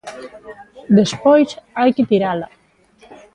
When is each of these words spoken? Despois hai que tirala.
Despois 0.99 1.49
hai 1.79 1.91
que 1.95 2.07
tirala. 2.09 2.47